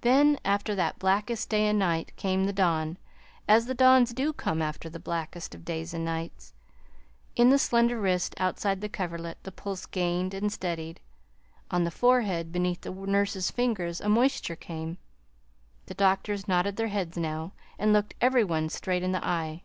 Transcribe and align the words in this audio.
Then, 0.00 0.36
after 0.44 0.74
that 0.74 0.98
blackest 0.98 1.48
day 1.48 1.68
and 1.68 1.78
night, 1.78 2.10
came 2.16 2.42
the 2.44 2.52
dawn 2.52 2.98
as 3.46 3.66
the 3.66 3.72
dawns 3.72 4.12
do 4.12 4.32
come 4.32 4.60
after 4.60 4.90
the 4.90 4.98
blackest 4.98 5.54
of 5.54 5.64
days 5.64 5.94
and 5.94 6.04
nights. 6.04 6.52
In 7.36 7.50
the 7.50 7.56
slender 7.60 7.96
wrist 8.00 8.34
outside 8.40 8.80
the 8.80 8.88
coverlet 8.88 9.38
the 9.44 9.52
pulse 9.52 9.86
gained 9.86 10.34
and 10.34 10.52
steadied. 10.52 10.98
On 11.70 11.84
the 11.84 11.92
forehead 11.92 12.50
beneath 12.50 12.80
the 12.80 12.90
nurse's 12.90 13.52
fingers, 13.52 14.00
a 14.00 14.08
moisture 14.08 14.56
came. 14.56 14.98
The 15.86 15.94
doctors 15.94 16.48
nodded 16.48 16.74
their 16.74 16.88
heads 16.88 17.16
now, 17.16 17.52
and 17.78 17.92
looked 17.92 18.14
every 18.20 18.42
one 18.42 18.70
straight 18.70 19.04
in 19.04 19.12
the 19.12 19.24
eye. 19.24 19.62